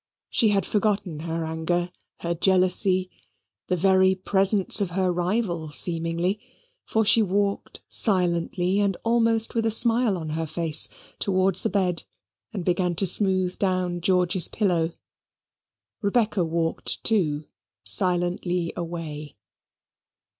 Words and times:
She 0.31 0.49
had 0.49 0.65
forgotten 0.65 1.19
her 1.19 1.45
anger, 1.45 1.91
her 2.21 2.33
jealousy, 2.33 3.11
the 3.67 3.75
very 3.75 4.15
presence 4.15 4.81
of 4.81 4.89
her 4.97 5.13
rival 5.13 5.69
seemingly. 5.69 6.39
For 6.87 7.05
she 7.05 7.21
walked 7.21 7.83
silently 7.87 8.79
and 8.79 8.97
almost 9.03 9.53
with 9.53 9.63
a 9.63 9.69
smile 9.69 10.17
on 10.17 10.29
her 10.29 10.47
face, 10.47 10.89
towards 11.19 11.61
the 11.61 11.69
bed, 11.69 12.05
and 12.51 12.65
began 12.65 12.95
to 12.95 13.05
smooth 13.05 13.59
down 13.59 14.01
George's 14.01 14.47
pillow. 14.47 14.93
Rebecca 16.01 16.43
walked, 16.43 17.03
too, 17.03 17.45
silently 17.83 18.73
away. 18.75 19.35